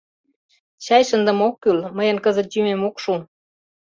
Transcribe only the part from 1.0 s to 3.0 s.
шындыме ок кӱл, мыйын кызыт йӱмем ок